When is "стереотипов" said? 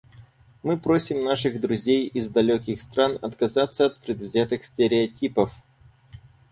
4.65-5.51